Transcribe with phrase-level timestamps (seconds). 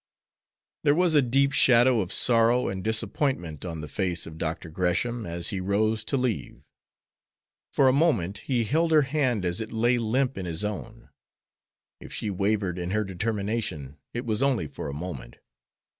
[0.83, 4.67] There was a deep shadow of sorrow and disappointment on the face of Dr.
[4.71, 6.63] Gresham as he rose to leave.
[7.71, 11.11] For a moment he held her hand as it lay limp in his own.
[11.99, 15.37] If she wavered in her determination it was only for a moment.